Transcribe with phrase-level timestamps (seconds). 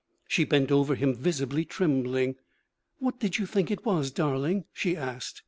[0.27, 2.37] She bent over him, visibly trembling.
[2.97, 5.39] 'What did you think it was, darling?' she asked.